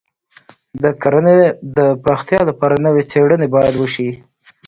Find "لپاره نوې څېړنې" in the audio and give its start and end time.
2.49-3.47